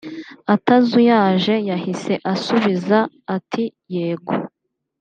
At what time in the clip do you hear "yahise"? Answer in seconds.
1.69-2.13